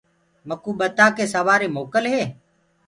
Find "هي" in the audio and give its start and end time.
2.13-2.23